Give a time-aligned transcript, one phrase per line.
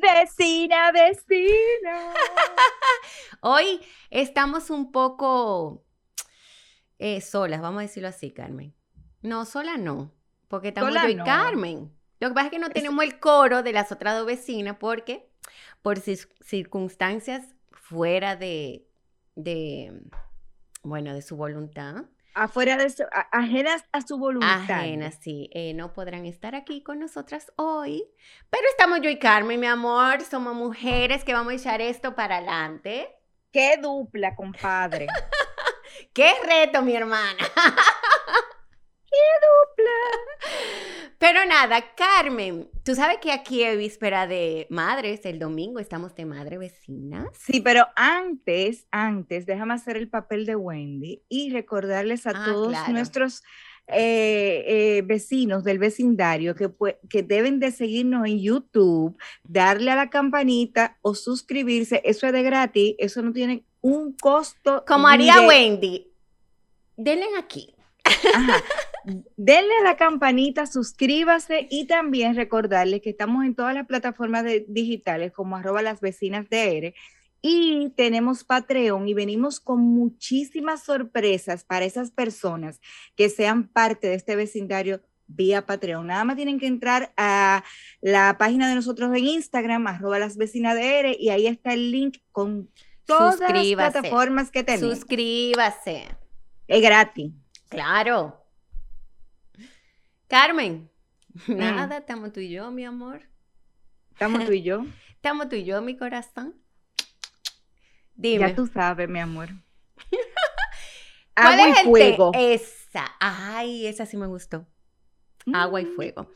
[0.00, 2.14] Vecina, vecina.
[3.42, 5.84] Hoy estamos un poco
[6.98, 8.74] eh, solas, vamos a decirlo así, Carmen.
[9.20, 10.14] No, sola no,
[10.48, 11.24] porque estamos Sola yo y no.
[11.24, 11.92] Carmen.
[12.18, 15.30] Lo que pasa es que no tenemos el coro de las otras dos vecinas porque
[15.82, 18.86] por circunstancias fuera de,
[19.34, 20.02] de,
[20.82, 24.62] bueno, de su voluntad, Afuera de su, a- ajenas a su voluntad.
[24.70, 28.04] ajenas, sí, eh, no podrán estar aquí con nosotras hoy.
[28.50, 32.36] Pero estamos yo y Carmen, mi amor, somos mujeres que vamos a echar esto para
[32.38, 33.08] adelante.
[33.52, 35.06] Qué dupla, compadre.
[36.14, 37.36] ¡Qué reto, mi hermana!
[41.20, 46.24] Pero nada, Carmen, tú sabes que aquí es víspera de madres, el domingo estamos de
[46.24, 47.28] madre vecinas.
[47.38, 52.68] Sí, pero antes, antes, déjame hacer el papel de Wendy y recordarles a Ah, todos
[52.68, 52.92] claro.
[52.94, 53.42] nuestros
[53.88, 56.70] eh, eh, vecinos del vecindario que,
[57.10, 62.00] que deben de seguirnos en YouTube, darle a la campanita o suscribirse.
[62.02, 64.84] Eso es de gratis, eso no tiene un costo.
[64.86, 66.10] Como haría de- Wendy,
[66.96, 67.74] denle aquí.
[68.34, 68.54] Ajá.
[69.36, 74.64] Denle a la campanita, suscríbase y también recordarles que estamos en todas las plataformas de-
[74.68, 76.94] digitales como arroba las vecinas de R
[77.42, 82.80] y tenemos Patreon y venimos con muchísimas sorpresas para esas personas
[83.16, 86.06] que sean parte de este vecindario vía Patreon.
[86.08, 87.64] Nada más tienen que entrar a
[88.02, 91.90] la página de nosotros en Instagram, arroba las vecinas de R y ahí está el
[91.92, 92.68] link con
[93.06, 94.98] todas las plataformas que tenemos.
[94.98, 96.08] Suscríbase.
[96.68, 97.32] es gratis.
[97.68, 98.39] Claro.
[100.30, 100.88] Carmen,
[101.48, 101.56] Mm.
[101.56, 103.22] nada, estamos tú y yo, mi amor.
[104.12, 104.84] Estamos tú y yo.
[105.16, 106.54] Estamos tú y yo, mi corazón.
[108.14, 108.48] Dime.
[108.50, 109.48] Ya tú sabes, mi amor.
[111.34, 112.30] ¿Cuál Agua y fuego.
[112.34, 113.06] Esa.
[113.18, 114.66] Ay, esa sí me gustó.
[115.52, 115.94] Agua y Mm.
[115.96, 116.30] fuego.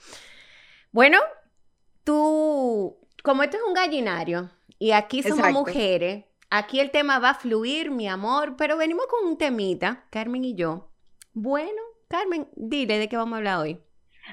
[0.91, 1.19] Bueno,
[2.05, 5.59] tú, como esto es un gallinario y aquí somos Exacto.
[5.61, 10.45] mujeres, aquí el tema va a fluir, mi amor, pero venimos con un temita, Carmen
[10.45, 10.91] y yo.
[11.33, 13.81] Bueno, Carmen, dile de qué vamos a hablar hoy.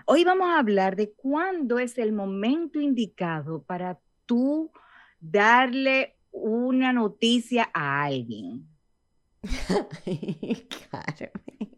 [0.06, 4.72] Hoy vamos a hablar de cuándo es el momento indicado para tú
[5.20, 8.68] darle una noticia a alguien.
[10.92, 11.78] Carmen.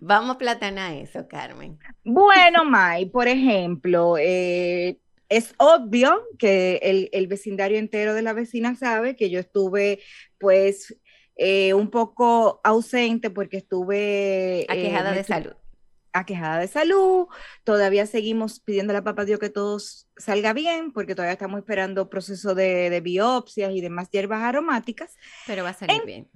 [0.00, 1.78] Vamos a platanar eso, Carmen.
[2.04, 4.98] Bueno, May, por ejemplo, eh,
[5.28, 10.00] es obvio que el, el vecindario entero de la vecina sabe que yo estuve,
[10.38, 10.96] pues,
[11.36, 14.60] eh, un poco ausente porque estuve...
[14.62, 15.52] eh, Aquejada de salud.
[16.20, 17.26] Aquejada de salud.
[17.64, 19.78] Todavía seguimos pidiéndole a papá Dios que todo
[20.16, 25.14] salga bien, porque todavía estamos esperando proceso de, de biopsias y demás hierbas aromáticas
[25.46, 26.30] Pero va a salir En- bien.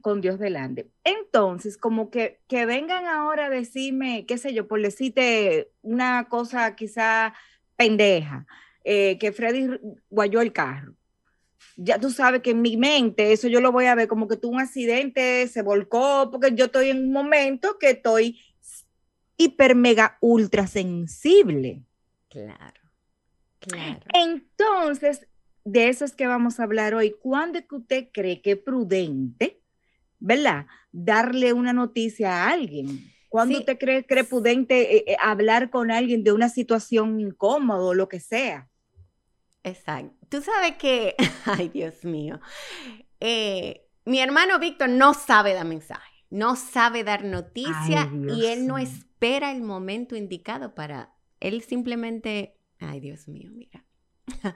[0.00, 0.88] con Dios delante.
[1.04, 6.76] Entonces, como que, que vengan ahora a decirme, qué sé yo, por decirte una cosa
[6.76, 7.34] quizá
[7.76, 8.46] pendeja,
[8.84, 9.68] eh, que Freddy
[10.08, 10.94] guayó el carro.
[11.76, 14.36] Ya tú sabes que en mi mente eso yo lo voy a ver como que
[14.36, 18.40] tuvo un accidente, se volcó, porque yo estoy en un momento que estoy
[19.38, 21.82] hiper mega ultra sensible.
[22.28, 22.82] Claro.
[23.60, 24.00] Claro.
[24.12, 25.26] Entonces,
[25.64, 27.14] de eso es que vamos a hablar hoy.
[27.20, 29.62] ¿Cuándo es que usted cree que es prudente,
[30.18, 33.10] verdad, darle una noticia a alguien?
[33.28, 33.60] ¿Cuándo Sí.
[33.60, 38.08] usted cree, cree prudente eh, eh, hablar con alguien de una situación incómoda o lo
[38.08, 38.68] que sea?
[39.64, 40.14] Exacto.
[40.28, 42.40] Tú sabes que, ay Dios mío,
[43.20, 48.66] eh, mi hermano Víctor no sabe dar mensaje, no sabe dar noticia Ay, y él
[48.66, 48.88] no mío.
[49.18, 53.84] Espera el momento indicado para, él simplemente, ay Dios mío, mira.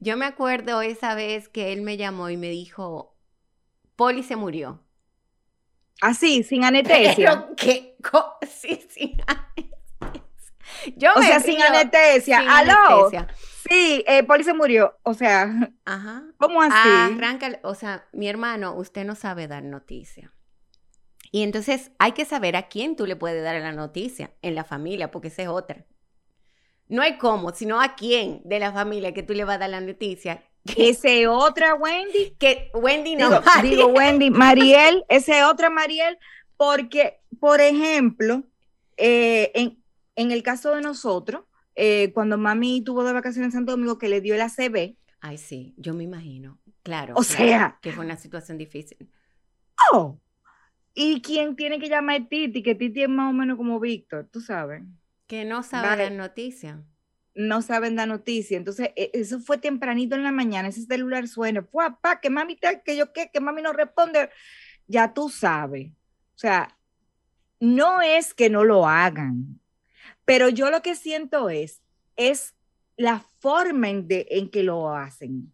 [0.00, 3.16] Yo me acuerdo esa vez que él me llamó y me dijo,
[3.94, 4.84] Poli se murió.
[6.00, 7.14] Así, sin anestesia.
[7.14, 7.96] Pero qué
[8.50, 9.78] sí, sin anestesia.
[10.96, 12.40] Yo o me sea, sin anestesia.
[12.40, 12.72] sin ¡Aló!
[13.06, 13.28] anestesia.
[13.68, 14.98] Sí, eh, Poli se murió.
[15.04, 15.54] O sea,
[15.84, 16.24] Ajá.
[16.36, 16.74] ¿cómo así?
[16.74, 20.32] Arranca, o sea, mi hermano, usted no sabe dar noticia.
[21.30, 24.64] Y entonces hay que saber a quién tú le puedes dar la noticia en la
[24.64, 25.86] familia, porque esa es otra.
[26.88, 29.70] No hay cómo, sino a quién de la familia que tú le vas a dar
[29.70, 30.42] la noticia.
[30.76, 32.36] Ese otra Wendy.
[32.38, 33.40] que Wendy no.
[33.62, 36.18] Digo, Wendy, Mariel, ese otra Mariel,
[36.56, 38.42] porque, por ejemplo,
[38.96, 39.82] eh, en,
[40.16, 41.44] en el caso de nosotros,
[41.76, 45.38] eh, cuando mami tuvo de vacaciones en Santo Domingo, que le dio el ACV, Ay,
[45.38, 46.58] sí, yo me imagino.
[46.82, 47.14] Claro.
[47.14, 47.78] O claro, sea.
[47.82, 49.10] Que fue una situación difícil.
[49.92, 50.18] Oh,
[50.94, 52.62] ¿y quién tiene que llamar a Titi?
[52.62, 54.82] Que Titi es más o menos como Víctor, tú sabes.
[55.26, 56.10] Que no sabe Vale.
[56.10, 56.82] la noticia.
[57.34, 58.56] No saben la noticia.
[58.56, 62.54] Entonces, e- eso fue tempranito en la mañana, ese celular suena, ¡Fua, pa, que mami
[62.54, 64.30] está, que yo qué, que mami no responde.
[64.86, 65.92] Ya tú sabes.
[66.34, 66.76] O sea,
[67.60, 69.60] no es que no lo hagan,
[70.24, 71.82] pero yo lo que siento es,
[72.16, 72.54] es
[72.96, 75.52] la forma en, de, en que lo hacen.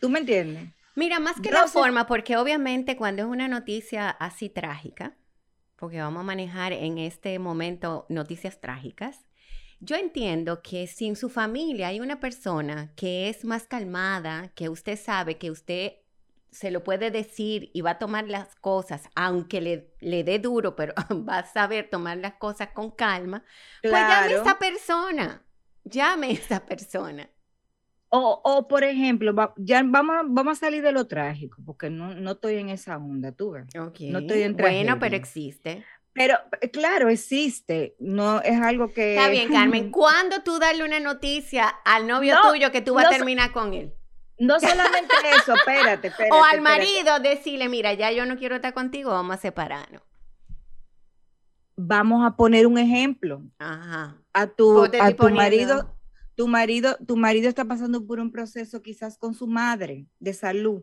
[0.00, 0.73] ¿Tú me entiendes?
[0.94, 5.16] Mira, más que Yo la sé- forma, porque obviamente cuando es una noticia así trágica,
[5.76, 9.24] porque vamos a manejar en este momento noticias trágicas,
[9.80, 14.68] yo entiendo que si en su familia hay una persona que es más calmada, que
[14.68, 15.94] usted sabe que usted
[16.50, 20.76] se lo puede decir y va a tomar las cosas, aunque le, le dé duro,
[20.76, 20.94] pero
[21.28, 23.44] va a saber tomar las cosas con calma,
[23.82, 25.44] pues llame a esa persona,
[25.82, 27.28] llame a esa persona.
[28.16, 32.14] O, o, por ejemplo, va- ya vamos, vamos a salir de lo trágico, porque no,
[32.14, 33.66] no estoy en esa onda, tú ves.
[33.74, 33.88] No
[34.20, 35.16] estoy en Bueno, pero tragedia.
[35.16, 35.84] existe.
[36.12, 39.16] Pero eh, claro, existe, no es algo que...
[39.16, 39.90] Está bien, Carmen.
[39.90, 43.50] ¿Cuándo tú darle una noticia al novio No, tuyo que tú vas no a terminar
[43.50, 43.92] con él?
[44.38, 46.30] No solamente eso, espérate, espérate.
[46.36, 46.60] o al espérate.
[46.60, 50.02] marido decirle, mira, ya yo no quiero estar contigo, vamos a separarnos.
[51.76, 53.42] Vamos a poner un ejemplo.
[53.58, 54.16] Ajá.
[54.32, 55.93] A tu, a tu marido.
[56.34, 60.82] Tu marido, tu marido está pasando por un proceso quizás con su madre de salud.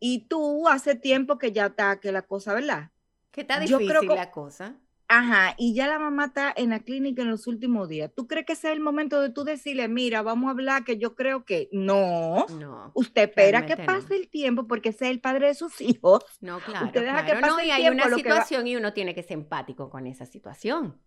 [0.00, 2.90] Y tú hace tiempo que ya está que la cosa, ¿verdad?
[3.30, 4.76] Que está Yo difícil creo que- la cosa.
[5.14, 8.10] Ajá, y ya la mamá está en la clínica en los últimos días.
[8.16, 10.96] ¿Tú crees que ese es el momento de tú decirle, mira, vamos a hablar que
[10.96, 12.46] yo creo que no?
[12.58, 13.84] No, Usted espera que no.
[13.84, 16.24] pase el tiempo porque ese es el padre de sus hijos.
[16.40, 16.86] no, claro.
[16.86, 17.46] Usted deja que claro.
[17.46, 19.22] No, pase y el hay tiempo, una lo que va- situación y uno tiene que
[19.22, 20.98] ser empático con esa situación.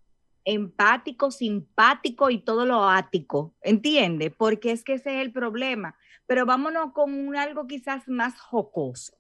[0.46, 4.32] Empático, simpático y todo lo ático, ¿entiende?
[4.32, 5.98] Porque es que ese es el problema.
[6.28, 9.14] Pero vámonos con un algo quizás más jocoso.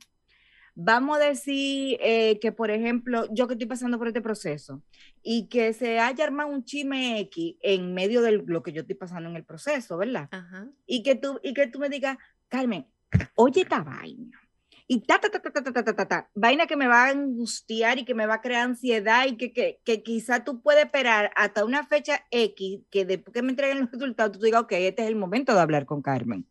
[0.77, 4.83] Vamos a decir eh, que, por ejemplo, yo que estoy pasando por este proceso
[5.23, 8.95] y que se haya armado un chisme X en medio de lo que yo estoy
[8.95, 10.27] pasando en el proceso, ¿verdad?
[10.31, 10.67] Ajá.
[10.85, 12.17] Y que tú, y que tú me digas,
[12.49, 12.87] Carmen,
[13.35, 14.44] oye esta vaina.
[14.87, 17.05] Y ta, ta, ta, ta, ta, ta, ta, ta, ta, ta, vaina que me va
[17.05, 20.61] a angustiar y que me va a crear ansiedad y que, que, que quizá tú
[20.61, 24.61] puedes esperar hasta una fecha X que después que me entreguen los resultados, tú digas,
[24.61, 26.47] ok, este es el momento de hablar con Carmen.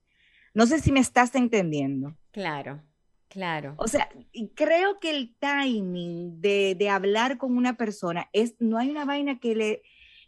[0.52, 2.16] No sé si me estás entendiendo.
[2.32, 2.82] Claro,
[3.28, 3.74] claro.
[3.76, 4.08] O sea,
[4.56, 9.38] creo que el timing de, de hablar con una persona es, no hay una vaina
[9.38, 9.82] que le,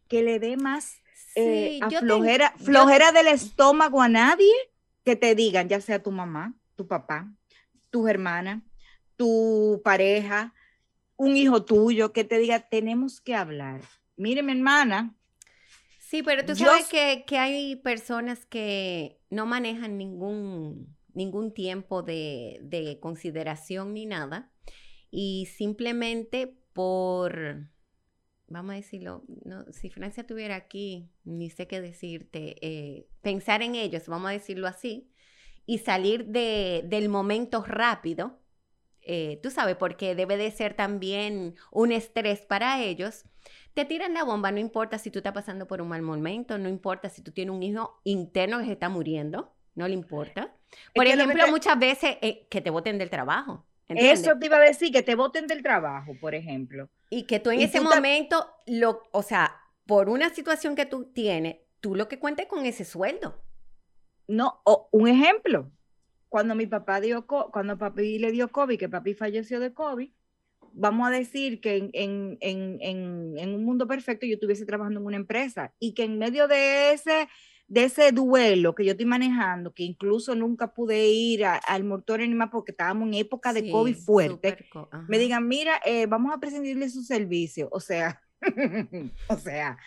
[0.08, 0.94] que le dé más
[1.34, 4.52] eh, Sí, a yo te- flojera, yo- flojera del estómago a nadie
[5.04, 7.32] que te digan, ya sea tu mamá, tu papá,
[7.96, 8.62] tus hermanas,
[9.16, 10.54] tu pareja,
[11.16, 13.80] un hijo tuyo, que te diga, tenemos que hablar.
[14.16, 15.16] Mire, mi hermana,
[15.98, 22.04] Sí, pero tú Yo sabes que, que hay personas que no manejan ningún, ningún tiempo
[22.04, 24.52] de, de consideración ni nada
[25.10, 27.68] y simplemente por,
[28.46, 33.74] vamos a decirlo, no, si Francia estuviera aquí, ni sé qué decirte, eh, pensar en
[33.74, 35.10] ellos, vamos a decirlo así,
[35.66, 38.40] y salir de, del momento rápido,
[39.02, 43.24] eh, tú sabes, porque debe de ser también un estrés para ellos
[43.76, 46.66] te tiran la bomba, no importa si tú estás pasando por un mal momento, no
[46.66, 50.56] importa si tú tienes un hijo interno que se está muriendo, no le importa.
[50.94, 53.66] Por que ejemplo, muchas veces eh, que te voten del trabajo.
[53.86, 54.20] ¿entiendes?
[54.20, 56.88] eso te iba a decir, que te voten del trabajo, por ejemplo.
[57.10, 59.54] Y que tú en y ese tú momento, lo, o sea,
[59.84, 63.44] por una situación que tú tienes, tú lo que cuentes con ese sueldo.
[64.28, 65.70] No, o un ejemplo,
[66.28, 70.10] cuando mi papá dio, cuando papi le dio COVID, que papi falleció de COVID,
[70.72, 75.06] vamos a decir que en, en, en, en, un mundo perfecto yo estuviese trabajando en
[75.06, 77.28] una empresa y que en medio de ese,
[77.68, 82.26] de ese duelo que yo estoy manejando, que incluso nunca pude ir a- al mortuorio
[82.26, 86.06] ni más porque estábamos en época de Sí, COVID fuerte, co- me digan, mira, eh,
[86.06, 88.20] vamos a prescindirle su servicio, o sea,
[89.28, 89.78] o sea,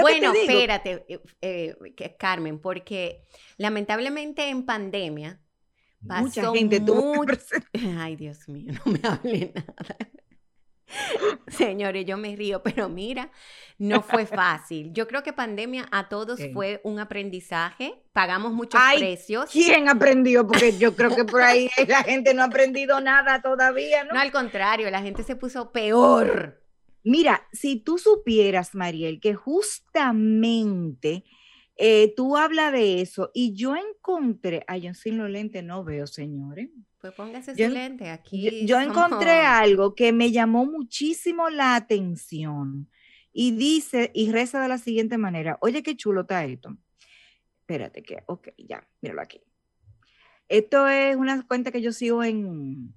[0.00, 3.22] Bueno, espérate, eh, eh, Carmen, porque
[3.58, 5.40] lamentablemente en pandemia
[6.00, 7.24] Mucha pasó gente tuvo.
[7.98, 9.96] Ay, Dios mío, no me hable nada.
[11.48, 13.30] Señores, yo me río, pero mira,
[13.78, 14.92] no fue fácil.
[14.92, 16.50] Yo creo que pandemia a todos Sí.
[16.52, 18.02] fue un aprendizaje.
[18.12, 19.50] Pagamos muchos Ay, precios.
[19.50, 20.46] ¿Quién aprendió?
[20.46, 24.14] Porque yo creo que por ahí la gente no ha aprendido nada todavía, ¿no?
[24.14, 26.62] No, al contrario, la gente se puso peor.
[27.08, 31.24] Mira, si tú supieras, Mariel, que justamente
[31.76, 36.08] eh, tú hablas de eso y yo encontré, ay, yo sin los lentes no veo,
[36.08, 36.68] señores.
[37.00, 38.66] Pues póngase Yo lente Yo, aquí.
[38.66, 42.90] yo encontré somos- algo que me llamó muchísimo la atención
[43.32, 45.58] y dice y reza de la siguiente manera.
[45.60, 46.76] Oye, qué chulo está esto.
[47.60, 49.40] Espérate que, ok, ya, míralo aquí.
[50.48, 52.94] Esto es una cuenta que yo sigo en,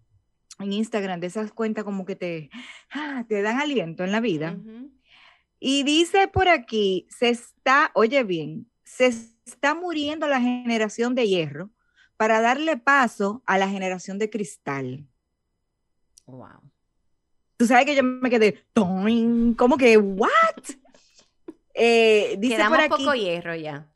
[0.59, 2.49] en Instagram de esas cuentas como que te,
[2.91, 4.57] ah, te dan aliento en la vida.
[5.59, 11.69] Y dice por aquí, se está, oye bien, se está muriendo la generación de hierro
[12.17, 15.07] para darle paso a la generación de cristal.
[16.25, 16.61] Wow.
[17.57, 20.29] Tú sabes que yo me quedé, como que, ¿what?
[21.81, 23.89] Eh, dice Quedamos por aquí, poco hierro ya.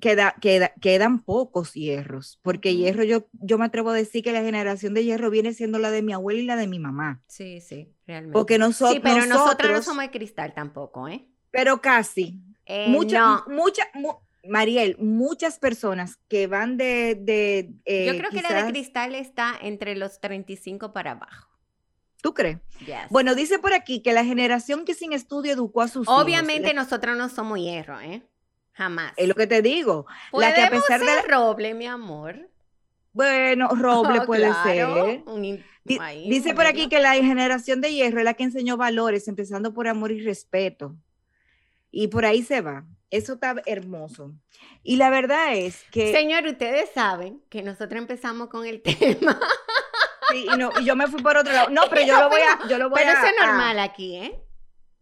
[0.00, 2.78] Queda, queda- quedan pocos hierros, porque Ujú.
[2.78, 5.90] hierro yo, yo me atrevo a decir que la generación de hierro viene siendo la
[5.90, 7.22] de mi abuela y la de mi mamá.
[7.26, 8.32] Sí, sí, realmente.
[8.34, 11.26] Porque noso- sí, pero nosotros no nosotros, somos de cristal tampoco, ¿eh?
[11.50, 13.44] pero casi, Eh, mucha, no.
[13.48, 18.70] mucha, mu- Mariel, muchas personas que van de, de eh, Yo creo que la de
[18.70, 21.48] cristal está entre los 35 para abajo.
[22.22, 22.58] ¿Tú crees?
[22.80, 23.08] Yes.
[23.10, 26.22] Bueno, dice por aquí que la generación que sin estudio educó a sus hijos.
[26.22, 28.22] Obviamente la- nosotros no somos hierro, ¿eh?
[28.76, 29.12] Jamás.
[29.16, 30.06] Es lo que te digo.
[30.32, 32.50] la que a pesar de ser roble, mi amor.
[33.12, 35.22] Bueno, roble Oh, puede claro, ser.
[35.26, 35.64] un
[36.00, 39.72] ahí, dice por aquí que la generación de hierro es la que enseñó valores, empezando
[39.72, 40.94] por amor y respeto.
[41.90, 42.84] Y por ahí se va.
[43.10, 44.32] Eso está hermoso.
[44.82, 49.38] Y la verdad es que Señor, ustedes saben que nosotros empezamos con el tema.
[50.30, 51.70] sí, y, no, y yo me fui por otro lado.
[51.70, 53.78] No, pero yo lo voy a, yo lo voy Pero a, eso es a- normal
[53.78, 54.42] aquí, ¿eh?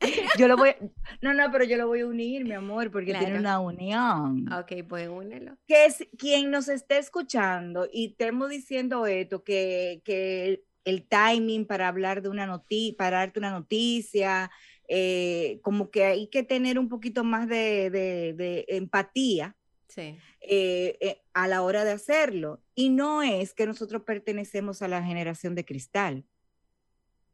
[0.39, 0.71] yo lo voy,
[1.23, 4.53] no, no, pero yo lo voy a unir, mi amor, porque tiene una unión.
[4.53, 5.57] Ok, pues únelo.
[5.67, 11.67] que es quien nos esté escuchando y estemos diciendo esto, que, que el, el timing
[11.67, 14.51] para hablar de una noticia, para darte una noticia,
[14.89, 19.57] eh, como que hay que tener un poquito más de, de- de empatía
[19.89, 20.17] Sí.
[20.41, 22.61] eh, eh, a la hora de hacerlo.
[22.75, 26.25] Y no es que nosotros pertenecemos a la generación de cristal.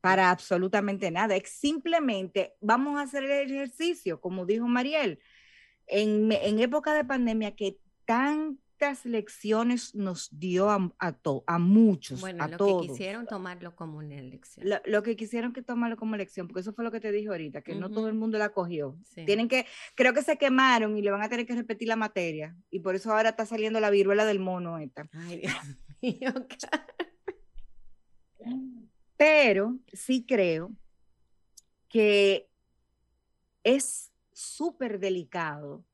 [0.00, 1.36] Para absolutamente nada.
[1.36, 5.18] Es simplemente vamos a hacer el ejercicio, como dijo Mariel,
[5.86, 6.30] en,
[6.60, 12.48] época de pandemia que tantas lecciones nos dio a, a, to- a muchos, Bueno, a
[12.48, 12.82] lo todos.
[12.86, 14.66] que quisieron tomarlo como una elección.
[14.70, 17.28] Lo, lo que quisieron que tomarlo como lección, porque eso fue lo que te dije
[17.28, 18.96] ahorita, que no todo el mundo la cogió.
[19.04, 19.26] Sí.
[19.26, 19.66] Tienen que,
[19.96, 22.56] creo que se quemaron y le van a tener que repetir la materia.
[22.70, 25.08] Y por eso ahora está saliendo la viruela del mono esta.
[25.12, 25.54] Ay, Dios
[26.02, 26.34] mío.
[29.20, 30.72] Pero sí creo
[31.90, 32.48] que
[33.62, 35.84] es súper delicado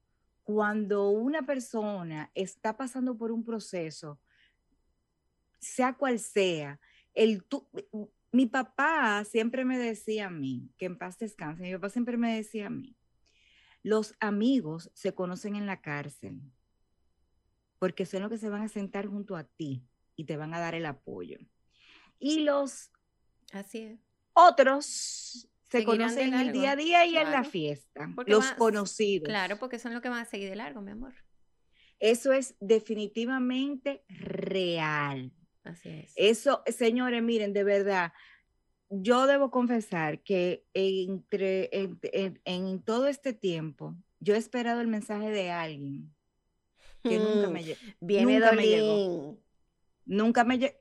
[0.45, 4.21] cuando una persona está pasando por un proceso,
[5.59, 6.79] sea cual sea,
[7.15, 7.67] el tú-
[8.31, 12.37] mi papá siempre me decía a mí, que en paz descanse, mi papá siempre me
[12.37, 12.95] decía a mí,
[13.83, 16.41] los amigos se conocen en la cárcel,
[17.81, 19.83] porque son los que se van a sentar junto a ti
[20.15, 21.39] y te van a dar el apoyo.
[22.21, 22.93] Y los
[23.53, 24.01] Así es.
[24.33, 28.41] otros se Seguirán conocen en el día a día y en la fiesta, porque los
[28.45, 29.27] más- conocidos.
[29.29, 31.15] Claro, porque son los que van a seguir de largo, mi amor.
[31.99, 35.33] Eso es definitivamente real.
[35.65, 36.13] Así es.
[36.15, 38.13] Eso, señores, miren, de verdad,
[38.89, 44.87] yo debo confesar que entre, en, en- en todo este tiempo, yo he esperado el
[44.87, 46.15] mensaje de alguien
[47.03, 49.39] que nunca Mm, me, Viene nunca me llegó.
[50.05, 50.77] Nunca me lle-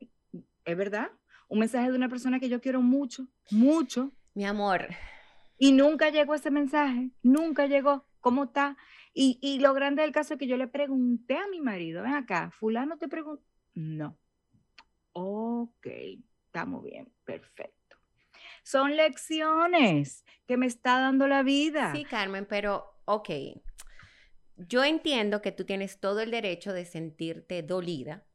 [0.66, 1.10] es verdad,
[1.48, 4.88] un mensaje de una persona que yo quiero mucho, mucho, Mi amor,
[5.58, 8.06] Y nunca llegó ese mensaje, nunca llegó.
[8.20, 8.76] ¿Cómo está?
[9.14, 12.14] Y, y lo grande del caso es que yo le pregunté a mi marido, ven
[12.16, 13.44] acá, fulano te preguntó.
[13.76, 14.18] No.
[15.14, 15.88] Ok,
[16.48, 17.98] estamos bien, perfecto.
[18.64, 21.92] Son lecciones que me está dando la vida.
[21.94, 23.30] sí, Carmen, pero, ok.
[24.58, 28.26] Yo entiendo que tú tienes todo el derecho de sentirte dolida.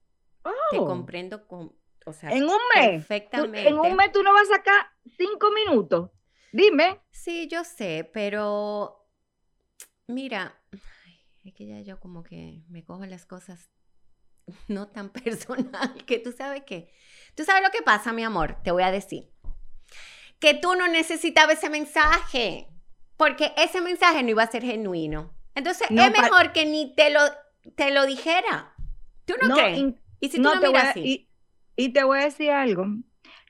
[0.71, 1.75] Te Oh, comprendo con,
[2.11, 3.03] o sea, en un mes.
[3.03, 3.69] tú- perfectamente.
[3.69, 4.87] en un mes tú no vas a sacar
[5.17, 6.11] cinco minutos.
[6.53, 7.01] Dime.
[7.11, 9.07] Sí, yo sé, pero
[10.07, 10.61] mira,
[11.45, 13.71] es que ya yo como que me cojo las cosas
[14.69, 16.93] no tan personal, que tú sabes que,
[17.35, 19.31] tú sabes lo que pasa, mi amor, te voy a decir,
[20.39, 22.69] que tú no necesitabas ese mensaje,
[23.17, 25.35] porque ese mensaje no iba a ser genuino.
[25.55, 27.21] Entonces No, es mejor que ni te lo,
[27.77, 28.75] te lo dijera.
[29.27, 29.79] ¿Tú no, crees?
[29.79, 31.01] in- y si tú no, lo miras a- así.
[31.05, 31.30] y,
[31.85, 32.87] y te voy a decir algo.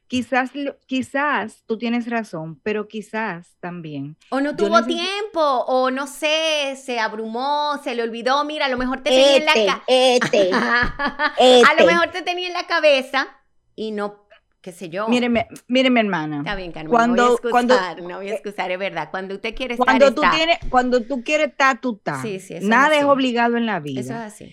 [0.07, 0.51] Quizás,
[0.87, 6.99] quizás tú tienes razón, pero quizás también O no tuvo tiempo, o no sé, se
[6.99, 11.33] abrumó, se le olvidó, mira, a lo mejor te tenía en la ca- este, A
[11.39, 11.81] este.
[11.81, 13.29] lo mejor te tenía en la cabeza
[13.77, 14.27] y no,
[14.61, 15.07] qué sé yo.
[15.07, 16.39] Míreme, míreme, hermana.
[16.39, 17.53] Está bien, Carmen, cuando- no voy a excusar,
[17.97, 19.09] cuando- no voy a excusar, es verdad.
[19.13, 20.35] Cuando usted quiere Cuando estar, tú, está.
[20.37, 22.21] tienes, cuando tú quieres estar, tú estás.
[22.23, 23.11] Sí, sí, eso es Nada es así.
[23.11, 24.01] obligado en la vida.
[24.01, 24.53] Eso es así.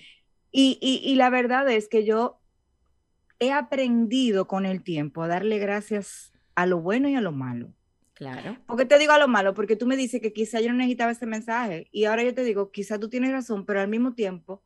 [0.52, 2.40] Y, y- y la verdad es que yo
[3.40, 7.74] he aprendido con el tiempo a darle gracias a lo bueno y a lo malo.
[8.14, 8.58] Claro.
[8.66, 9.54] ¿Por qué te digo a lo malo?
[9.54, 12.44] Porque tú me dices que quizá yo no necesitaba ese mensaje y ahora yo te
[12.44, 14.64] digo, quizá tú tienes razón, pero al mismo tiempo,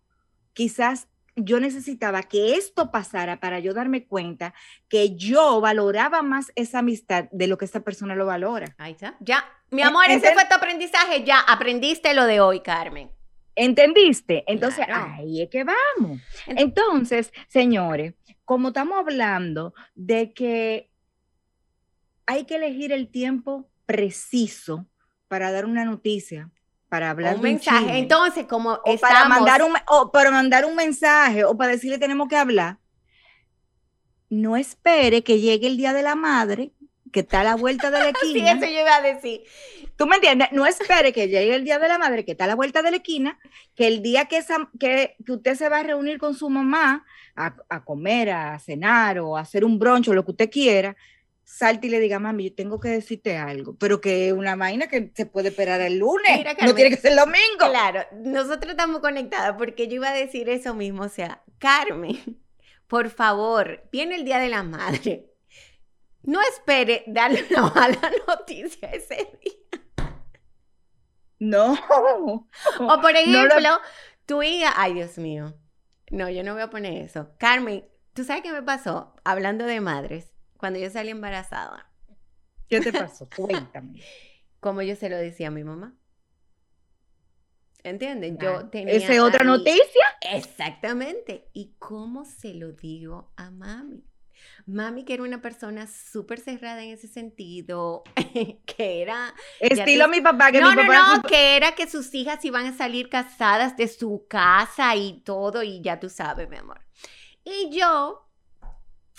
[0.53, 4.53] quizás yo necesitaba que esto pasara para yo darme cuenta
[4.87, 8.73] que yo valoraba más esa amistad de lo que esta persona lo valora.
[8.77, 9.17] Ahí está.
[9.19, 11.23] Ya, mi amor, ese fue tu aprendizaje.
[11.23, 13.11] Ya aprendiste lo de hoy, Carmen.
[13.55, 14.43] ¿Entendiste?
[14.47, 16.21] Entonces, ahí es que vamos.
[16.47, 18.13] Entonces, señores,
[18.45, 20.91] como estamos hablando de que
[22.25, 24.87] hay que elegir el tiempo preciso
[25.27, 26.49] para dar una noticia,
[26.89, 27.97] para hablar un mensaje.
[27.97, 32.27] Entonces, como o para mandar un o para mandar un mensaje o para decirle tenemos
[32.27, 32.79] que hablar,
[34.29, 36.73] no espere que llegue el día de la madre,
[37.11, 38.53] que está a la vuelta de la esquina.
[38.53, 39.41] sí, eso yo iba a decir.
[39.95, 40.49] ¿Tú me entiendes?
[40.51, 42.91] No espere que llegue el día de la madre, que está a la vuelta de
[42.91, 43.39] la esquina,
[43.75, 44.43] que el día que,
[44.79, 49.19] que, que usted se va a reunir con su mamá a, a, comer, a cenar
[49.19, 50.95] o a hacer un broncho, lo que usted quiera,
[51.51, 55.11] salte y le diga, mami, yo tengo que decirte algo, pero que una vaina que
[55.13, 57.69] se puede esperar el lunes, no tiene que ser el domingo.
[57.69, 62.39] Claro, nosotros estamos conectadas porque yo iba a decir eso mismo, o sea, Carmen,
[62.87, 65.30] por favor, viene el Día de la Madre,
[66.23, 69.81] no espere darle una mala noticia ese día.
[71.39, 71.73] No.
[72.79, 73.79] O por ejemplo,
[74.25, 75.55] tu hija, ay Dios mío,
[76.11, 77.31] no, yo no voy a poner eso.
[77.37, 79.15] Carmen, ¿tú sabes qué me pasó?
[79.23, 81.91] Hablando de madres cuando yo salí embarazada.
[82.67, 83.27] ¿Qué te pasó?
[83.35, 84.01] Cuéntame.
[84.59, 85.95] Como yo se lo decía a mi mamá.
[87.83, 88.37] ¿Entienden?
[88.37, 88.93] Yo tenía.
[88.93, 90.05] ¿Esa otra noticia?
[90.21, 91.49] Exactamente.
[91.53, 94.05] ¿Y cómo se lo digo a mami?
[94.65, 98.03] Mami, que era una persona súper cerrada en ese sentido,
[98.65, 99.33] que era...
[99.59, 100.93] Estilo mi papá, que no, mi papá...
[100.93, 105.21] No, no, que era que sus hijas iban a salir casadas de su casa y
[105.21, 106.81] todo, y ya tú sabes, mi amor.
[107.43, 108.29] Y yo,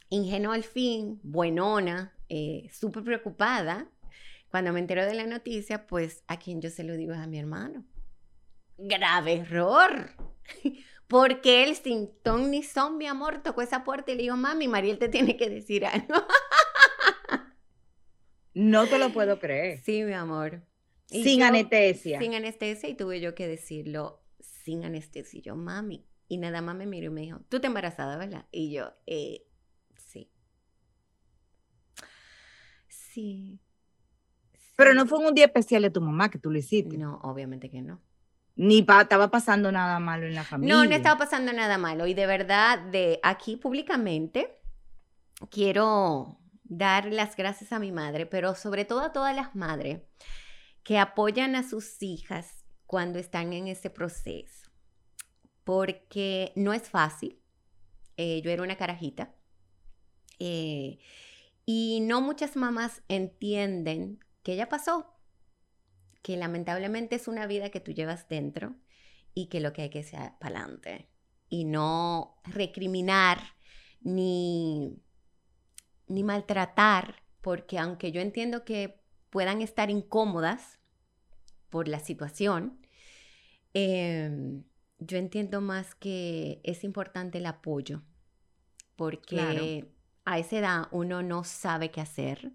[0.09, 3.89] ingenuo al fin, buenona, eh, súper preocupada,
[4.53, 7.27] cuando me entero de la noticia, pues a quien yo se lo digo es a
[7.27, 7.85] mi hermano.
[8.77, 10.11] Grave error.
[11.13, 14.67] Porque él sin ton ni son, mi amor, tocó esa puerta y le dijo, mami,
[14.67, 16.15] Mariel te tiene que decir algo.
[18.55, 19.79] No te lo puedo creer.
[19.79, 20.63] Sí, mi amor.
[21.07, 22.19] sin anestesia.
[22.19, 25.39] Sin anestesia y tuve yo que decirlo sin anestesia.
[25.39, 26.07] Y yo, mami.
[26.29, 28.47] Y nada más me miró y me dijo, tú te embarazada, ¿verdad?
[28.51, 29.47] Y yo, eh,
[33.13, 33.61] Sí.
[34.75, 36.97] Pero no fue un día especial de tu mamá que tú lo hiciste.
[36.97, 38.01] No, obviamente que no.
[38.57, 40.75] Ni estaba pasando nada malo en la familia.
[40.75, 42.07] No, no estaba pasando nada malo.
[42.07, 44.61] Y de verdad, de aquí públicamente,
[45.51, 50.03] quiero dar las gracias a mi madre, pero sobre todo a todas las madres
[50.83, 54.71] que apoyan a sus hijas cuando están en ese proceso.
[55.65, 57.41] Porque no es fácil.
[58.17, 59.35] Eh, yo era una carajita.
[60.39, 60.99] Eh,
[61.65, 65.12] y no muchas mamás entienden que ya pasó,
[66.23, 68.77] que lamentablemente es una vida que tú llevas dentro
[69.35, 71.09] y que lo que hay que hacer para adelante.
[71.49, 73.39] Y no recriminar
[74.01, 75.03] ni,
[76.07, 80.79] ni maltratar, porque aunque yo entiendo que puedan estar incómodas
[81.69, 82.79] por la situación,
[83.75, 84.65] em,
[84.99, 88.03] yo entiendo más que es importante el apoyo,
[88.95, 89.93] porque
[90.25, 92.53] a esa edad uno no sabe qué hacer,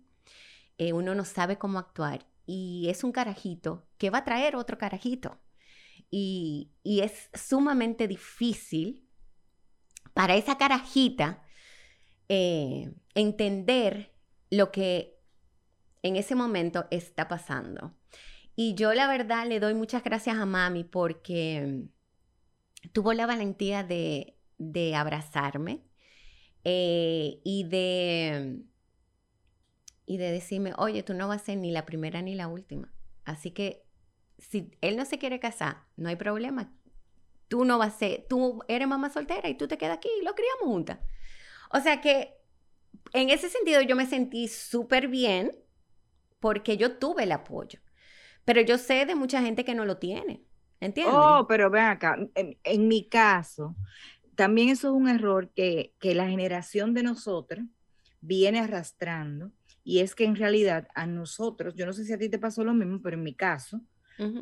[0.78, 4.78] eh, uno no sabe cómo actuar y es un carajito que va a traer otro
[4.78, 5.40] carajito.
[6.10, 9.06] Y, es sumamente difícil
[10.14, 11.44] para esa carajita
[12.30, 14.16] eh, entender
[14.50, 15.20] lo que
[16.02, 17.96] en ese momento está pasando.
[18.56, 21.84] Y yo la verdad le doy muchas gracias a mami porque
[22.94, 25.88] tuvo la valentía de, de abrazarme,
[26.70, 28.60] eh, y, de,
[30.08, 32.92] y de decirme, oye, tú no vas a ser ni la primera ni la última.
[33.26, 33.86] Así que
[34.40, 36.74] si él no se quiere casar, no hay problema.
[37.48, 40.26] Tú no vas a ser, tú eres mamá soltera y tú te quedas aquí y
[40.26, 40.98] lo criamos juntas.
[41.72, 42.34] O sea que
[43.14, 45.52] en ese sentido yo me sentí súper bien
[46.40, 47.80] porque yo tuve el apoyo.
[48.46, 50.44] Pero yo sé de mucha gente que no lo tiene.
[50.80, 51.16] ¿Entiendes?
[51.18, 53.76] Oh, pero ven acá, en mi caso,
[54.38, 57.66] también eso es un error que, la generación de nosotros
[58.22, 59.52] viene arrastrando
[59.88, 62.62] y es que en realidad a nosotros, yo no sé si a ti te pasó
[62.66, 63.80] lo mismo, pero en mi caso,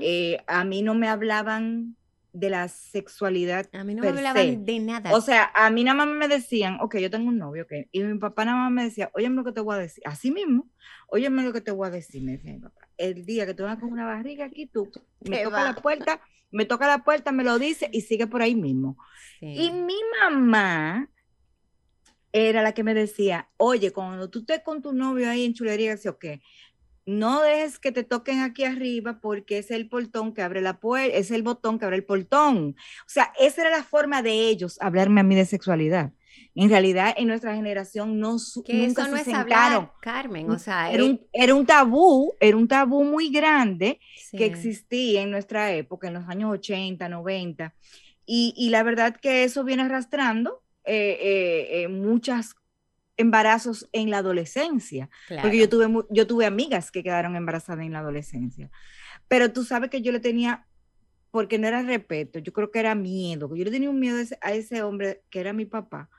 [0.01, 1.95] eh, a mí no me hablaban
[2.33, 3.67] de la sexualidad.
[3.71, 5.13] A mí no me hablaban de nada.
[5.13, 7.73] O sea, a mí nada más me decían, ok, yo tengo un novio, ok.
[7.91, 10.01] Y mi papá nada más me decía, óyeme lo que te voy a decir.
[10.07, 10.67] Así mismo,
[11.09, 12.89] óyeme lo que te voy a decir, me decía mi papá.
[12.97, 14.89] El día que te vas con una barriga aquí, tú
[15.29, 18.55] me toca la puerta, me toca la puerta, me lo dice y sigue por ahí
[18.55, 18.97] mismo.
[19.41, 21.07] Y mi mamá
[22.35, 25.95] era la que me decía, oye, cuando tú estés con tu novio ahí en chulería,
[25.97, 26.41] ¿sí o qué?
[27.05, 31.15] no dejes que te toquen aquí arriba porque es el portón que abre la puerta,
[31.15, 32.75] es el botón que abre el portón.
[33.01, 36.13] O sea, esa era la forma de ellos hablarme a mí de sexualidad.
[36.53, 41.03] En realidad, en nuestra generación no que eso no es hablar, Carmen, o sea, era,
[41.03, 43.99] un, era un tabú, era un tabú muy grande
[44.31, 47.73] que existía en nuestra época, en los años 80, 90.
[48.25, 52.55] Y, y la verdad que eso viene arrastrando eh, eh, muchas
[53.17, 55.09] embarazos en la adolescencia,
[55.41, 58.69] porque yo tuve, yo tuve amigas que quedaron embarazadas en la adolescencia,
[59.27, 60.67] pero tú sabes que yo le tenía,
[61.31, 64.51] porque no era respeto, yo creo que era miedo, yo le tenía un miedo a
[64.51, 66.09] ese, hombre que era mi papá,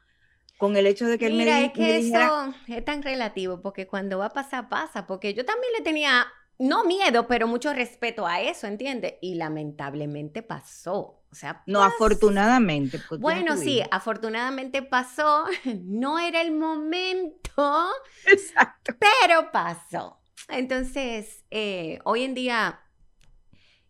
[0.58, 3.86] con el hecho de que él me Mira, es que eso es tan relativo, porque
[3.86, 6.26] cuando va a pasar, pasa, porque yo también le tenía,
[6.58, 9.14] no miedo, pero mucho respeto a eso, ¿entiendes?
[9.20, 11.22] Y lamentablemente pasó.
[11.36, 12.98] O sea, no, afortunadamente.
[13.18, 15.44] Bueno, sí, afortunadamente pasó.
[15.84, 17.90] No era el momento.
[18.24, 18.94] Exacto.
[18.98, 20.18] Pero pasó.
[20.48, 22.80] Entonces, eh, hoy en día,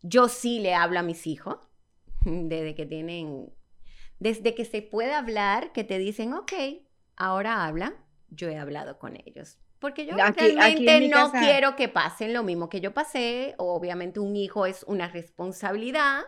[0.02, 1.58] yo sí le hablo a mis hijos,
[2.24, 3.54] desde que tienen,
[4.18, 6.52] desde que se puede hablar, que te dicen, ok,
[7.14, 7.94] ahora habla,
[8.28, 9.60] yo he hablado con ellos.
[9.78, 13.54] Porque yo realmente no quiero que pasen lo mismo que yo pasé.
[13.58, 16.24] Obviamente un hijo es una responsabilidad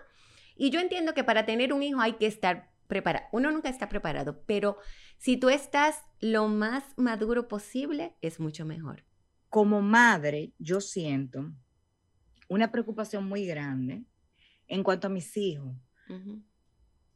[0.59, 3.27] y yo entiendo que para tener un hijo hay que estar preparado.
[3.33, 4.77] Uno nunca está preparado, pero
[5.17, 9.05] si tú estás lo más maduro posible, es mucho mejor.
[9.49, 11.53] Como madre, yo siento
[12.49, 14.05] una preocupación muy grande
[14.67, 15.77] en cuanto a mis hijos.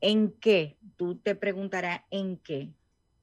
[0.00, 0.78] ¿En qué?
[0.96, 2.72] Tú te preguntarás, ¿en qué?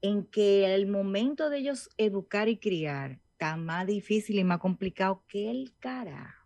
[0.02, 5.24] En que el momento de ellos educar y criar está más difícil y más complicado
[5.28, 6.39] que el carajo.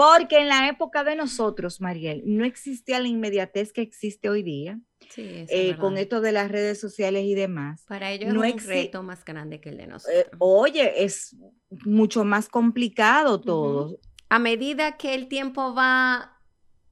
[0.00, 4.80] Porque en la época de nosotros, Mariel, no existía la inmediatez que existe hoy día.
[5.10, 7.84] Sí, eh, con esto de las redes sociales y demás.
[7.86, 10.26] Para ellos no es un reto más grande que el de eh, nosotros.
[10.38, 11.36] oye, es
[11.84, 13.98] mucho más complicado todo.
[14.30, 16.38] A medida que el tiempo va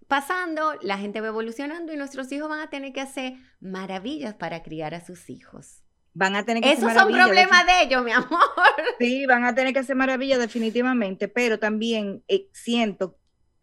[0.06, 4.62] pasando, la gente va evolucionando y nuestros hijos van a tener que hacer maravillas para
[4.62, 5.82] criar a sus hijos.
[6.18, 8.28] Van a tener que Esos son problemas de ellos, mi amor.
[8.98, 13.16] Sí, van a tener que hacer maravillas definitivamente, pero también eh, siento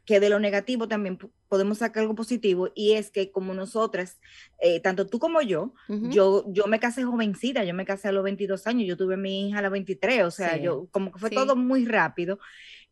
[0.05, 4.21] que de lo negativo también podemos sacar algo positivo y es que como nosotras,
[4.59, 8.23] eh, tanto tú como yo, yo, yo me casé jovencita, yo me casé a los
[8.23, 11.19] 22 años, yo tuve a mi hija a los 23, o sea, yo como que
[11.19, 12.39] fue todo muy rápido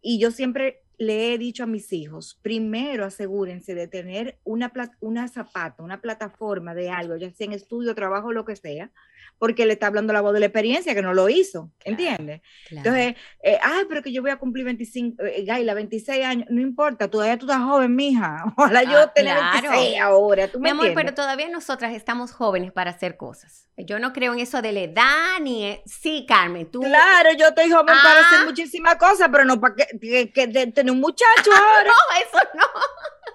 [0.02, 5.28] y yo siempre le he dicho a mis hijos, primero asegúrense de tener una, una
[5.28, 8.92] zapata, una plataforma de algo, ya sea en estudio, trabajo, lo que sea,
[9.40, 12.42] porque le está hablando la voz de la experiencia que no lo hizo, ¿entiendes?
[12.70, 16.62] Entonces, eh, ay, pero que yo voy a cumplir 25, eh, Gaila, 26 años, no
[16.62, 20.70] importa, todavía tú estás joven, mija, ojalá yo ah, tenga 26 ahora, ¿tú me Mi
[20.70, 23.68] amor, pero todavía nosotras estamos jóvenes para hacer cosas.
[23.76, 25.66] Yo no creo en eso de la edad ni...
[25.66, 26.82] E, sí, Carmen, tú...
[26.82, 28.46] Claro, yo estoy joven para hacer ah.
[28.46, 30.48] muchísimas cosas, pero no para que, que,
[30.84, 31.84] tener un muchacho ahora.
[31.92, 32.66] no, eso no.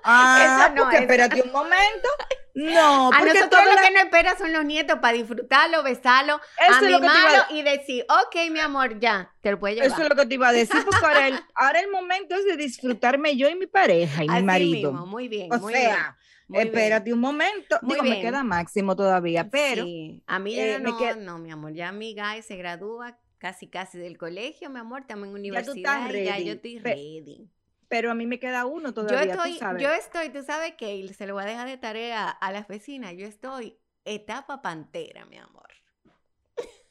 [0.05, 2.09] Ah, eso no, porque espérate un momento.
[2.55, 6.81] No, porque a nosotros lo que no espera son los nietos para disfrutarlo, besarlo, eso
[6.87, 9.93] mimarlo y decir, ok, mi amor, ya, te lo puedes llevar.
[9.93, 12.45] Eso es lo que te iba a decir, porque ahora el, ahora el momento es
[12.47, 14.91] de disfrutarme yo y mi pareja y mi marido.
[14.91, 16.17] Mismo, muy bien, o sea,
[16.53, 17.79] espérate un momento.
[17.83, 19.85] Digo, me queda máximo todavía, pero.
[19.85, 20.25] Sí.
[20.27, 23.99] A mí ya eh, no, no, mi amor, ya mi guy se gradúa casi casi
[23.99, 27.51] del colegio, mi amor, estamos en universidad ya, ya yo estoy ready
[27.89, 29.83] pero a mí me queda uno todavía, yo estoy, tú sabes.
[29.83, 33.15] Yo estoy, tú sabes que se lo voy a dejar de tarea a las vecinas,
[33.17, 35.69] yo estoy etapa pantera, mi amor.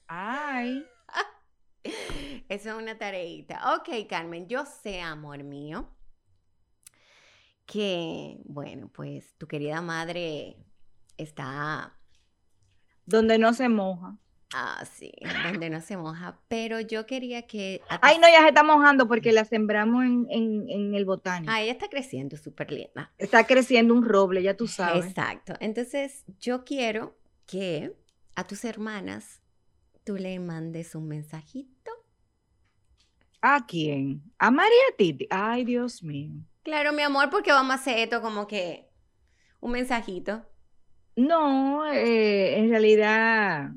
[0.08, 0.86] Ay.
[2.50, 3.76] Eso es una tareita.
[3.76, 5.88] Ok, Carmen, yo sé, amor mío,
[7.66, 10.58] que, bueno, pues tu querida madre
[11.18, 11.94] está...
[13.06, 14.18] Donde no se moja.
[14.54, 15.12] Ah, sí,
[15.44, 16.40] donde no se moja.
[16.48, 17.82] Pero yo quería que.
[18.02, 21.52] Ay, no, ya se está mojando porque la sembramos en, el botánico.
[21.54, 23.12] Ah, ella está creciendo súper linda.
[23.18, 25.06] Está creciendo un roble, ya tú sabes.
[25.06, 25.54] Exacto.
[25.60, 27.94] Entonces, yo quiero que
[28.36, 29.42] a tus hermanas
[30.06, 31.92] tú le mandes un mensajito.
[33.42, 34.24] ¿A quién?
[34.40, 35.28] A María Titi.
[35.30, 36.32] Ay, Dios mío.
[36.64, 38.90] Claro, mi amor, porque vamos a hacer esto como que
[39.60, 40.46] un mensajito.
[41.18, 43.72] No, eh, en realidad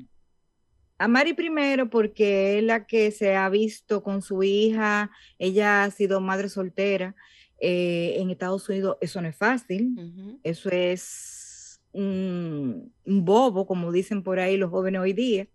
[1.01, 5.09] a Mari primero porque es la que se ha visto con su hija,
[5.39, 7.15] ella ha sido madre soltera
[7.59, 9.95] eh, en Estados Unidos, eso no es fácil,
[10.43, 15.47] eso es un, bobo, como dicen por ahí los jóvenes hoy día.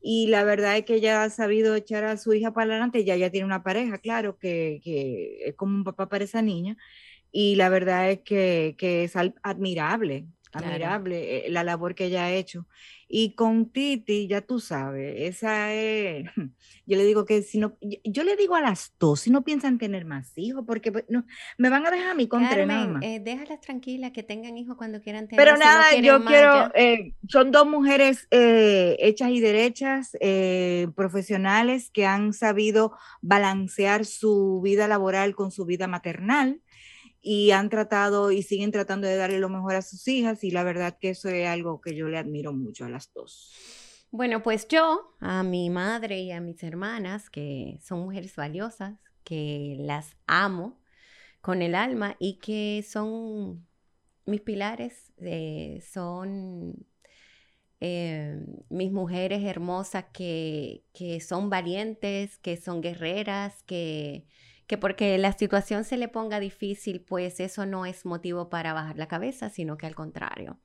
[0.00, 3.16] Y la verdad es que ella ha sabido echar a su hija para adelante, ya
[3.16, 6.76] ya tiene una pareja, claro, que, que es como un papá para esa niña.
[7.32, 12.32] Y la verdad es que, que es admirable, admirable eh, la labor que ella ha
[12.32, 12.66] hecho.
[13.12, 16.26] Y con Titi, ya tú sabes, esa es,
[16.86, 19.78] yo le digo que si no, yo, le digo a las dos, si no piensan
[19.78, 21.24] tener más hijos, porque pues, no,
[21.58, 25.00] me van a dejar a mí con Carmen, eh, déjalas tranquilas, que tengan hijos cuando
[25.00, 25.44] quieran tener.
[25.44, 30.16] Pero nada, yo quiero, eh, son dos mujeres eh, hechas y derechas,
[30.94, 36.60] profesionales, que han sabido balancear su vida laboral con su vida maternal
[37.22, 40.64] y han tratado y siguen tratando de darle lo mejor a sus hijas y la
[40.64, 43.52] verdad que eso es algo que yo le admiro mucho a las dos.
[44.10, 49.76] Bueno, pues yo, a mi madre y a mis hermanas, que son mujeres valiosas, que
[49.78, 50.80] las amo
[51.40, 53.66] con el alma y que son
[54.26, 56.86] mis pilares, eh, son
[57.80, 58.36] eh,
[58.68, 64.26] mis mujeres hermosas que, que son valientes, que son guerreras, que
[64.70, 68.96] que porque la situación se le ponga difícil, pues eso no es motivo para bajar
[68.98, 70.60] la cabeza, sino que al contrario,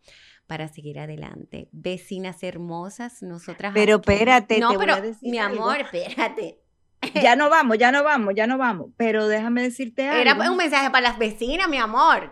[0.45, 1.69] para seguir adelante.
[1.71, 3.71] Vecinas hermosas, nosotras.
[3.73, 6.61] Pero espérate, no, pero mi amor, espérate.
[7.15, 8.91] Ya no vamos, ya no vamos, ya no vamos.
[8.95, 10.21] Pero déjame decirte algo.
[10.21, 12.31] Era un mensaje para las vecinas, mi amor.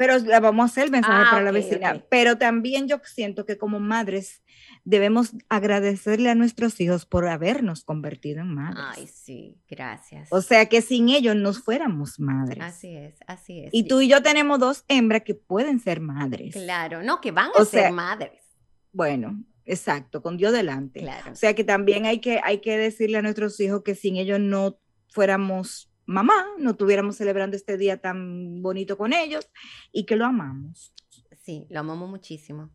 [0.00, 2.02] Pero vamos a hacer el mensaje ah, para la vecina.
[2.08, 4.42] Pero también yo siento que como madres
[4.82, 8.82] debemos agradecerle a nuestros hijos por habernos convertido en madres.
[8.96, 10.28] Ay, sí, gracias.
[10.32, 12.64] O sea que sin ellos nos fuéramos madres.
[12.64, 13.74] Así es, así es.
[13.74, 16.54] Y tú y yo tenemos dos hembras que pueden ser madres.
[16.54, 18.40] Claro, no, que van a ser madres.
[18.92, 21.00] Bueno, exacto, con Dios delante.
[21.00, 21.32] Claro.
[21.32, 24.40] O sea que también hay que, hay que decirle a nuestros hijos que sin ellos
[24.40, 29.48] no fuéramos mamá, no estuviéramos celebrando este día tan bonito con ellos
[29.92, 30.92] y que lo amamos.
[31.42, 32.70] Sí, lo amamos muchísimo.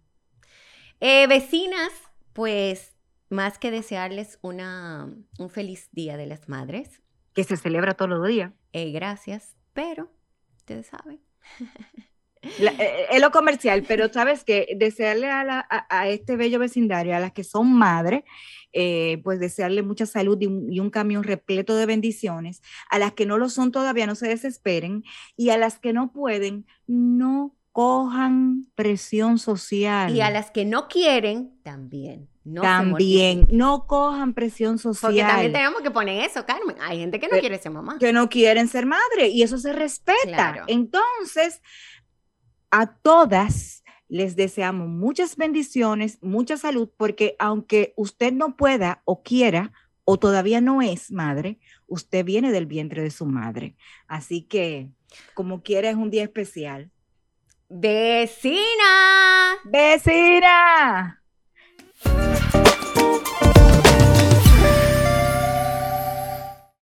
[1.01, 1.91] Eh, vecinas,
[2.33, 2.95] pues
[3.29, 7.01] más que desearles una, un feliz Día de las Madres.
[7.33, 8.53] Que se celebra todos los días.
[8.71, 10.09] Eh, gracias, pero
[10.57, 11.21] ustedes saben.
[12.59, 17.31] Eh, es lo comercial, pero sabes que desearle a, a, este bello vecindario, a las
[17.31, 18.23] que son madres,
[19.23, 22.61] pues desearle mucha salud y un, y un, camión repleto de bendiciones.
[22.89, 25.03] A las que no lo son todavía, no se desesperen.
[25.37, 30.15] Y a las que no pueden, no cojan presión social.
[30.15, 32.29] Y a las que no quieren, también.
[32.45, 35.11] No también, no cojan presión social.
[35.11, 36.77] Porque también tenemos que poner eso, Carmen.
[36.79, 37.97] Hay gente que no quiere ser mamá.
[37.99, 40.63] Que no quieren ser madre y eso se respeta.
[40.67, 41.61] Entonces,
[42.77, 49.71] a todas les deseamos muchas bendiciones, mucha salud, porque aunque usted no pueda o quiera
[50.03, 51.57] o todavía no es madre,
[51.87, 53.77] usted viene del vientre de su madre.
[54.07, 54.89] Así que,
[55.33, 56.91] como quiera, es un día especial.
[57.69, 58.59] Vecina.
[59.63, 61.23] Vecina.